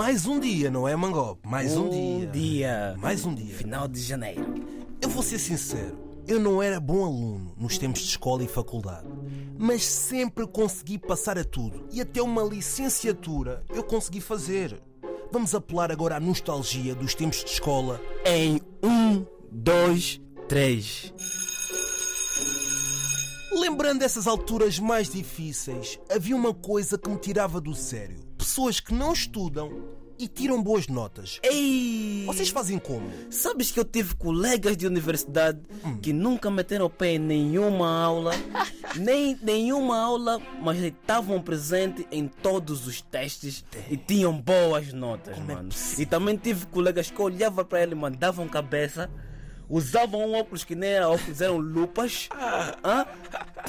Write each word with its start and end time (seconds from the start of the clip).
Mais 0.00 0.26
um 0.26 0.40
dia, 0.40 0.70
não 0.70 0.88
é, 0.88 0.96
Mangó? 0.96 1.36
Mais 1.44 1.76
um, 1.76 1.90
dia. 1.90 2.26
dia. 2.28 2.96
Mais 2.98 3.26
um 3.26 3.34
dia. 3.34 3.54
Final 3.54 3.86
de 3.86 4.00
janeiro. 4.00 4.54
Eu 4.98 5.10
vou 5.10 5.22
ser 5.22 5.38
sincero, 5.38 5.98
eu 6.26 6.40
não 6.40 6.62
era 6.62 6.80
bom 6.80 7.04
aluno 7.04 7.54
nos 7.58 7.76
tempos 7.76 8.00
de 8.00 8.08
escola 8.08 8.42
e 8.42 8.48
faculdade, 8.48 9.06
mas 9.58 9.84
sempre 9.84 10.46
consegui 10.46 10.96
passar 10.96 11.36
a 11.36 11.44
tudo 11.44 11.86
e 11.92 12.00
até 12.00 12.22
uma 12.22 12.42
licenciatura 12.42 13.62
eu 13.68 13.84
consegui 13.84 14.22
fazer. 14.22 14.80
Vamos 15.30 15.54
apelar 15.54 15.92
agora 15.92 16.16
à 16.16 16.20
nostalgia 16.20 16.94
dos 16.94 17.14
tempos 17.14 17.44
de 17.44 17.50
escola. 17.50 18.00
Em 18.24 18.58
um, 18.82 19.26
dois, 19.52 20.18
três. 20.48 21.12
Lembrando 23.52 24.00
essas 24.00 24.26
alturas 24.26 24.78
mais 24.78 25.10
difíceis, 25.10 26.00
havia 26.08 26.34
uma 26.34 26.54
coisa 26.54 26.96
que 26.96 27.10
me 27.10 27.18
tirava 27.18 27.60
do 27.60 27.74
sério: 27.74 28.29
pessoas 28.40 28.80
que 28.80 28.94
não 28.94 29.12
estudam 29.12 29.70
e 30.18 30.26
tiram 30.28 30.62
boas 30.62 30.86
notas. 30.88 31.38
Ei! 31.42 32.24
Vocês 32.26 32.48
fazem 32.50 32.78
como? 32.78 33.10
Sabes 33.30 33.70
que 33.70 33.78
eu 33.80 33.84
tive 33.84 34.14
colegas 34.14 34.76
de 34.76 34.86
universidade 34.86 35.60
que 36.02 36.12
nunca 36.12 36.50
meteram 36.50 36.86
o 36.86 36.90
pé 36.90 37.12
em 37.14 37.18
nenhuma 37.18 38.02
aula, 38.02 38.32
nem 38.96 39.38
nenhuma 39.42 39.98
aula, 39.98 40.38
mas 40.62 40.78
estavam 40.82 41.40
presentes 41.40 42.04
em 42.10 42.28
todos 42.28 42.86
os 42.86 43.00
testes 43.00 43.64
e 43.90 43.96
tinham 43.96 44.32
boas 44.38 44.92
notas, 44.92 45.34
Como 45.36 45.50
é 45.50 45.54
mano. 45.54 45.68
possível? 45.68 46.02
e 46.02 46.06
também 46.06 46.36
tive 46.36 46.66
colegas 46.66 47.10
que 47.10 47.20
olhavam 47.22 47.64
para 47.64 47.82
ele, 47.82 47.94
mandavam 47.94 48.46
cabeça. 48.48 49.10
Usavam 49.72 50.32
óculos 50.32 50.64
que 50.64 50.74
nem 50.74 50.90
era 50.90 51.08
óculos, 51.08 51.40
eram 51.40 51.56
lupas. 51.58 52.28
hã? 52.82 53.06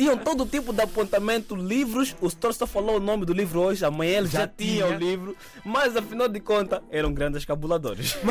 Tinham 0.01 0.17
todo 0.17 0.47
tipo 0.47 0.73
de 0.73 0.81
apontamento, 0.81 1.55
livros. 1.55 2.15
O 2.19 2.27
Stor 2.27 2.55
só 2.55 2.65
falou 2.65 2.97
o 2.97 2.99
nome 2.99 3.23
do 3.23 3.33
livro 3.33 3.59
hoje, 3.61 3.85
amanhã 3.85 4.17
ele 4.17 4.27
já, 4.27 4.39
Já 4.39 4.47
tinha 4.47 4.85
tinha. 4.85 4.87
o 4.87 4.99
livro. 4.99 5.37
Mas 5.63 5.95
afinal 5.95 6.27
de 6.27 6.39
contas, 6.39 6.81
eram 6.89 7.13
grandes 7.13 7.45
cabuladores. 7.45 8.17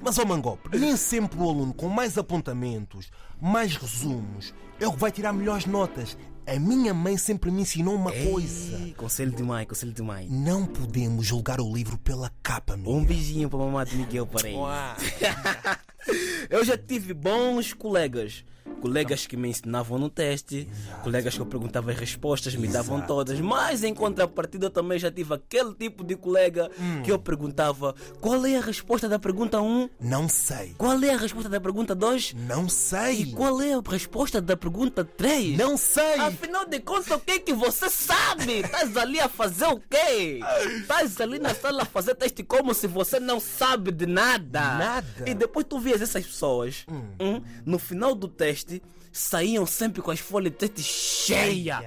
Mas, 0.00 0.18
ó 0.18 0.24
Mangop, 0.24 0.58
nem 0.76 0.96
sempre 0.96 1.38
o 1.38 1.48
aluno 1.48 1.72
com 1.72 1.88
mais 1.88 2.18
apontamentos, 2.18 3.10
mais 3.40 3.76
resumos, 3.76 4.52
é 4.80 4.88
o 4.88 4.92
que 4.92 4.98
vai 4.98 5.12
tirar 5.12 5.32
melhores 5.32 5.66
notas. 5.66 6.18
A 6.44 6.58
minha 6.58 6.92
mãe 6.92 7.16
sempre 7.16 7.48
me 7.52 7.62
ensinou 7.62 7.94
uma 7.94 8.10
coisa: 8.10 8.76
Ei, 8.76 8.92
Conselho 8.96 9.30
de 9.30 9.44
mãe, 9.44 9.64
conselho 9.66 9.92
de 9.92 10.02
mãe. 10.02 10.26
não 10.28 10.66
podemos 10.66 11.24
julgar 11.24 11.60
o 11.60 11.72
livro 11.72 11.96
pela 11.96 12.32
capa, 12.42 12.76
meu. 12.76 12.90
Um 12.90 13.04
beijinho 13.04 13.48
para 13.48 13.60
a 13.60 13.66
mamãe 13.66 13.84
de 13.86 13.96
Miguel 13.96 14.28
aí. 14.44 14.54
Eu 16.50 16.64
já 16.64 16.76
tive 16.76 17.14
bons 17.14 17.72
colegas. 17.72 18.44
Colegas 18.86 19.26
que 19.26 19.36
me 19.36 19.48
ensinavam 19.48 19.98
no 19.98 20.08
teste, 20.08 20.68
colegas 21.02 21.34
que 21.34 21.40
eu 21.40 21.46
perguntava 21.46 21.90
as 21.90 21.98
respostas, 21.98 22.54
me 22.54 22.68
davam 22.68 22.98
Exato. 22.98 23.08
todas. 23.12 23.40
Mas 23.40 23.82
em 23.82 23.92
contrapartida, 23.92 24.66
eu 24.66 24.70
também 24.70 24.96
já 24.98 25.10
tive 25.10 25.34
aquele 25.34 25.74
tipo 25.74 26.04
de 26.04 26.14
colega 26.16 26.70
que 27.04 27.10
eu 27.10 27.18
perguntava 27.18 27.94
qual 28.20 28.46
é 28.46 28.56
a 28.56 28.60
resposta 28.60 29.08
da 29.08 29.18
pergunta 29.18 29.60
1, 29.60 29.90
Não 30.00 30.28
sei. 30.28 30.74
qual 30.78 31.02
é 31.02 31.10
a 31.10 31.16
resposta 31.16 31.48
da 31.48 31.60
pergunta 31.60 31.94
2 31.94 32.34
Não 32.34 32.68
sei. 32.68 33.22
e 33.22 33.32
qual 33.32 33.60
é 33.60 33.74
a 33.74 33.80
resposta 33.84 34.40
da 34.40 34.56
pergunta 34.56 35.04
3. 35.04 35.58
Não 35.58 35.76
sei. 35.76 36.14
Afinal 36.20 36.64
de 36.66 36.78
contas, 36.80 37.10
o 37.10 37.18
que 37.18 37.32
é 37.32 37.38
que 37.40 37.52
você 37.52 37.90
sabe? 37.90 38.60
Estás 38.60 38.96
ali 38.96 39.18
a 39.18 39.28
fazer 39.28 39.66
o 39.66 39.80
quê? 39.80 40.40
Estás 40.80 41.20
ali 41.20 41.38
na 41.40 41.54
sala 41.54 41.82
a 41.82 41.86
fazer 41.86 42.14
teste 42.14 42.42
como 42.44 42.72
se 42.72 42.86
você 42.86 43.18
não 43.18 43.40
sabe 43.40 43.90
de 43.90 44.06
nada. 44.06 44.60
Nada. 44.60 45.06
E 45.26 45.34
depois 45.34 45.66
tu 45.68 45.78
vias 45.80 46.00
essas 46.00 46.24
pessoas, 46.24 46.86
hum, 46.88 47.42
no 47.64 47.78
final 47.78 48.14
do 48.14 48.28
teste, 48.28 48.75
saíam 49.12 49.64
sempre 49.66 50.02
com 50.02 50.10
as 50.10 50.20
folhas 50.20 50.52
de 50.52 50.58
teste 50.58 50.82
cheias. 50.82 51.84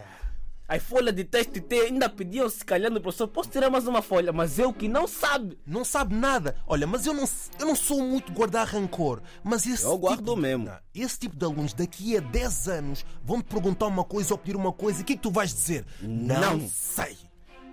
As 0.67 0.83
folhas 0.83 1.15
de 1.15 1.23
teste 1.23 1.59
te- 1.59 1.79
ainda 1.81 2.07
pediam 2.07 2.47
se 2.47 2.63
calhar 2.63 2.91
no 2.91 3.01
professor, 3.01 3.27
posso 3.27 3.49
tirar 3.49 3.71
mais 3.71 3.87
uma 3.87 4.03
folha? 4.03 4.31
Mas 4.31 4.59
eu 4.59 4.71
que 4.71 4.87
não 4.87 5.07
sabe. 5.07 5.57
Não 5.65 5.83
sabe 5.83 6.13
nada. 6.13 6.55
Olha, 6.67 6.85
mas 6.85 7.07
eu 7.07 7.13
não, 7.13 7.27
eu 7.59 7.65
não 7.65 7.75
sou 7.75 8.03
muito 8.03 8.31
guardar 8.31 8.67
rancor. 8.67 9.19
Mas 9.43 9.65
esse 9.65 9.83
Eu 9.83 9.97
guardo 9.97 10.19
tipo 10.19 10.35
de- 10.35 10.41
mesmo. 10.41 10.65
Não, 10.65 10.77
esse 10.93 11.17
tipo 11.17 11.35
de 11.35 11.43
alunos 11.43 11.73
daqui 11.73 12.15
a 12.15 12.19
10 12.19 12.67
anos 12.67 13.03
vão 13.23 13.41
te 13.41 13.45
perguntar 13.45 13.87
uma 13.87 14.03
coisa 14.03 14.31
ou 14.35 14.37
pedir 14.37 14.55
uma 14.55 14.71
coisa. 14.71 14.99
E 14.99 15.01
o 15.01 15.05
que 15.05 15.13
é 15.13 15.15
que 15.15 15.23
tu 15.23 15.31
vais 15.31 15.51
dizer? 15.51 15.85
Não. 16.03 16.61
sei. 16.69 17.17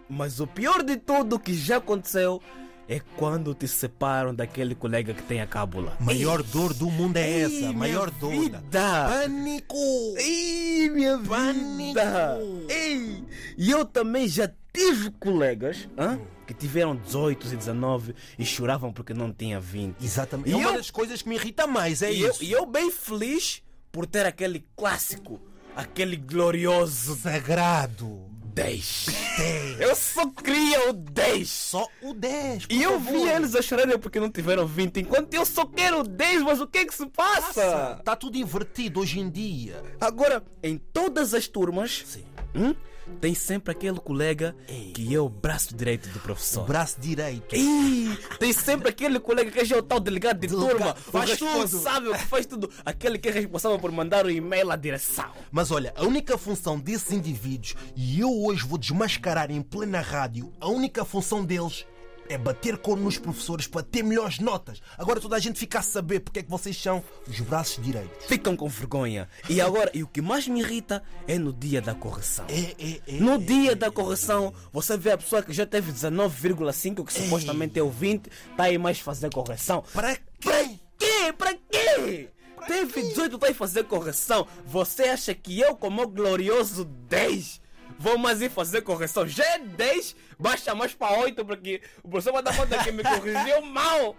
Mas 0.09 0.41
o 0.41 0.47
pior 0.47 0.83
de 0.83 0.97
tudo 0.97 1.39
que 1.39 1.53
já 1.53 1.77
aconteceu 1.77 2.41
é 2.89 3.01
quando 3.17 3.55
te 3.55 3.67
separam 3.67 4.35
daquele 4.35 4.75
colega 4.75 5.13
que 5.13 5.23
tem 5.23 5.41
a 5.41 5.47
cábula. 5.47 5.97
Maior 6.01 6.43
dor 6.43 6.73
do 6.73 6.91
mundo 6.91 7.17
é 7.17 7.29
Ei, 7.29 7.43
essa. 7.65 7.73
Maior 7.73 8.11
dor. 8.11 8.31
vida. 8.31 8.63
Pânico. 8.71 9.77
Ei, 10.19 10.91
minha 10.91 11.19
Pânico. 11.19 11.89
vida! 11.89 12.39
Ei! 12.69 13.25
E 13.57 13.71
eu 13.71 13.85
também 13.85 14.29
já 14.29 14.51
tive 14.73 15.11
colegas 15.13 15.89
hã, 15.99 16.19
que 16.47 16.55
tiveram 16.55 16.95
18 16.97 17.47
e 17.53 17.57
19 17.57 18.15
e 18.39 18.45
choravam 18.45 18.93
porque 18.93 19.13
não 19.15 19.33
tinha 19.33 19.59
20. 19.59 19.97
Exatamente. 20.05 20.51
E 20.51 20.53
é 20.53 20.57
uma 20.57 20.71
eu- 20.71 20.75
das 20.77 20.91
coisas 20.91 21.23
que 21.23 21.29
me 21.29 21.35
irrita 21.37 21.67
mais. 21.67 22.03
É 22.03 22.13
E 22.13 22.21
eu, 22.21 22.31
isso. 22.31 22.45
e 22.45 22.53
eu 22.53 22.67
bem 22.67 22.91
feliz 22.91 23.63
por 23.91 24.07
ter 24.07 24.27
aquele 24.27 24.65
clássico, 24.77 25.41
aquele 25.75 26.17
glorioso 26.17 27.17
Sagrado. 27.17 28.23
10. 28.57 29.07
10. 29.37 29.81
Eu 29.81 29.95
só 29.95 30.27
queria 30.31 30.89
o 30.89 30.95
10. 30.95 31.47
Só 31.47 31.87
o 32.01 32.15
10. 32.15 32.65
por 32.65 32.75
E 32.75 32.83
eu 32.83 32.99
vi 32.99 33.29
eles 33.29 33.55
a 33.55 33.61
chorarem 33.61 33.99
porque 33.99 34.19
não 34.19 34.31
tiveram 34.31 34.67
20, 34.67 35.01
enquanto 35.01 35.35
eu 35.35 35.45
só 35.45 35.67
quero 35.67 36.01
o 36.01 36.03
10, 36.03 36.43
mas 36.43 36.59
o 36.59 36.67
que 36.67 36.79
é 36.79 36.87
que 36.87 36.95
se 36.95 37.05
passa? 37.07 37.97
Está 37.99 38.17
tudo 38.17 38.39
invertido 38.39 39.01
hoje 39.01 39.21
em 39.21 39.29
dia. 39.29 39.83
Agora, 40.01 40.43
em 40.63 40.79
todas 40.79 41.35
as 41.35 41.47
turmas, 41.47 42.03
Sim. 42.07 42.25
hum, 42.55 42.75
tem 43.21 43.35
sempre 43.35 43.73
aquele 43.73 43.99
colega 43.99 44.55
Ei. 44.69 44.93
que 44.93 45.15
é 45.15 45.21
o 45.21 45.29
braço 45.29 45.75
direito 45.75 46.09
do 46.09 46.21
professor. 46.21 46.67
Braço 46.67 47.01
direito. 47.01 47.55
Ih, 47.55 48.17
tem 48.39 48.53
sempre 48.53 48.89
aquele 48.89 49.19
colega 49.19 49.51
que 49.51 49.73
é 49.73 49.77
o 49.77 49.83
tal 49.83 50.01
delegado 50.01 50.41
de 50.41 50.49
Delegado, 50.49 50.77
turma, 50.77 50.95
faz 50.95 51.41
o 51.41 51.45
responsável 51.45 52.13
que 52.13 52.27
faz 52.27 52.47
tudo, 52.47 52.71
aquele 52.85 53.19
que 53.19 53.29
é 53.29 53.33
responsável 53.33 53.79
por 53.79 53.91
mandar 53.91 54.27
o 54.27 54.31
e-mail 54.31 54.71
à 54.71 54.77
direção. 54.77 55.31
Mas 55.51 55.71
olha, 55.71 55.93
a 55.97 56.05
única 56.05 56.37
função 56.37 56.79
desses 56.79 57.13
indivíduos, 57.13 57.75
e 57.95 58.21
eu 58.21 58.31
hoje 58.31 58.65
vou 58.65 58.79
desmascarar 58.79 59.51
em 59.51 59.63
plena 59.63 60.01
rádio, 60.01 60.53
a 60.61 60.69
única 60.69 61.05
função 61.05 61.45
deles 61.45 61.87
é 62.29 62.39
bater 62.39 62.77
cor 62.79 62.97
nos 62.97 63.19
professores 63.19 63.67
para 63.67 63.83
ter 63.83 64.03
melhores 64.03 64.39
notas. 64.39 64.81
Agora 64.99 65.21
toda 65.21 65.37
a 65.37 65.39
gente 65.39 65.59
fica 65.59 65.79
a 65.79 65.83
saber 65.83 66.21
porque 66.21 66.41
é 66.41 66.43
que 66.43 66.51
vocês 66.51 66.77
são 66.81 67.03
os 67.29 67.41
braços 67.41 67.83
direitos. 67.83 68.27
Ficam 68.27 68.57
com 68.57 68.69
vergonha. 68.69 69.29
E 69.49 69.61
agora, 69.61 69.91
e 69.95 70.03
o 70.03 70.07
que 70.07 70.21
mais 70.21 70.47
me 70.49 70.61
irrita 70.61 71.03
é 71.27 71.39
no 71.39 71.53
dia 71.53 71.81
da 71.81 71.95
correção. 71.95 72.45
É, 72.49 72.75
é, 72.79 73.01
é. 73.07 73.21
No 73.21 73.39
dia 73.39 73.75
da 73.77 73.91
correção, 73.91 74.53
você 74.73 74.97
vê 74.97 75.13
a 75.13 75.19
pessoa 75.19 75.43
que 75.43 75.53
já 75.53 75.67
teve 75.67 75.93
19,5, 75.93 77.05
que 77.05 77.13
supostamente 77.13 77.79
é 77.79 77.83
o 77.83 77.91
20, 77.91 78.29
tá 78.57 78.65
aí 78.65 78.79
mais 78.79 78.99
fazer 78.99 79.31
correção. 79.31 79.85
Para 79.93 80.17
Pra 80.41 80.63
quê? 80.65 80.79
quê? 80.99 81.33
Pra 81.37 81.55
quê? 81.55 82.29
Teve 82.67 83.03
18, 83.03 83.39
tá 83.39 83.47
aí 83.47 83.55
fazer 83.55 83.85
correção. 83.85 84.47
Você 84.67 85.05
acha 85.05 85.35
que 85.35 85.61
eu, 85.61 85.77
como 85.77 86.03
o 86.03 86.09
glorioso 86.09 86.85
10, 86.85 87.61
vou 87.99 88.19
mais 88.19 88.41
ir 88.41 88.51
fazer 88.51 88.83
correção? 88.83 89.27
Já 89.27 89.45
é 89.55 89.59
10, 89.59 90.17
baixa 90.39 90.75
mais 90.75 90.95
para 90.95 91.19
8, 91.19 91.45
porque 91.45 91.81
o 92.03 92.09
professor 92.09 92.33
vai 92.33 92.43
dar 92.43 92.57
conta 92.57 92.83
que 92.83 92.93
me 92.93 93.03
corrigiu 93.03 93.63
mal. 93.63 94.17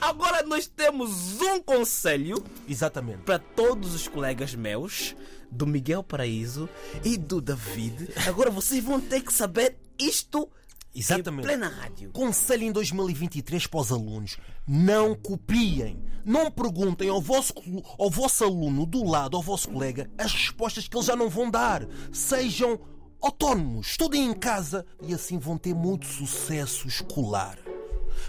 Agora 0.00 0.42
nós 0.42 0.66
temos 0.66 1.40
um 1.40 1.60
conselho 1.62 2.42
Exatamente. 2.68 3.22
para 3.22 3.38
todos 3.38 3.94
os 3.94 4.08
colegas 4.08 4.54
meus, 4.54 5.14
do 5.50 5.66
Miguel 5.66 6.02
Paraíso 6.02 6.68
e 7.04 7.16
do 7.16 7.40
David. 7.40 8.08
Agora 8.26 8.50
vocês 8.50 8.82
vão 8.82 9.00
ter 9.00 9.20
que 9.20 9.32
saber 9.32 9.76
isto 9.98 10.48
Exatamente. 10.94 11.44
em 11.44 11.46
plena 11.48 11.68
rádio. 11.68 12.10
Conselho 12.12 12.64
em 12.64 12.72
2023 12.72 13.66
para 13.66 13.80
os 13.80 13.92
alunos: 13.92 14.36
não 14.66 15.14
copiem. 15.14 16.02
Não 16.24 16.50
perguntem 16.52 17.08
ao 17.08 17.20
vosso, 17.20 17.52
ao 17.98 18.08
vosso 18.08 18.44
aluno 18.44 18.86
do 18.86 19.04
lado, 19.04 19.36
ao 19.36 19.42
vosso 19.42 19.68
colega, 19.68 20.08
as 20.16 20.32
respostas 20.32 20.86
que 20.86 20.96
eles 20.96 21.06
já 21.06 21.16
não 21.16 21.28
vão 21.28 21.50
dar. 21.50 21.84
Sejam 22.12 22.78
autónomos, 23.22 23.88
estudem 23.88 24.24
em 24.26 24.34
casa 24.34 24.84
e 25.00 25.14
assim 25.14 25.38
vão 25.38 25.56
ter 25.56 25.74
muito 25.74 26.06
sucesso 26.06 26.88
escolar. 26.88 27.56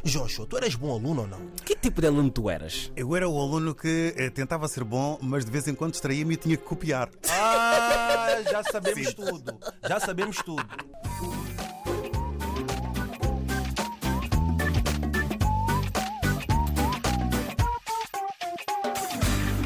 Joshua, 0.03 0.45
tu 0.45 0.57
eras 0.57 0.75
bom 0.75 0.91
aluno 0.91 1.21
ou 1.21 1.27
não? 1.27 1.47
Que 1.65 1.75
tipo 1.75 2.01
de 2.01 2.07
aluno 2.07 2.29
tu 2.29 2.49
eras? 2.49 2.91
Eu 2.95 3.15
era 3.15 3.27
o 3.27 3.39
aluno 3.39 3.73
que 3.73 4.13
eh, 4.17 4.29
tentava 4.29 4.67
ser 4.67 4.83
bom, 4.83 5.17
mas 5.21 5.45
de 5.45 5.51
vez 5.51 5.67
em 5.67 5.75
quando 5.75 5.91
distraía-me 5.91 6.33
e 6.33 6.37
tinha 6.37 6.57
que 6.57 6.63
copiar. 6.63 7.09
Ah, 7.29 8.41
já 8.49 8.63
sabemos 8.63 9.13
tudo. 9.13 9.59
Já 9.87 9.99
sabemos 9.99 10.37
tudo. 10.37 10.65